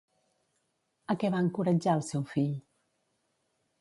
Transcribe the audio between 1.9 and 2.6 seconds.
el seu fill?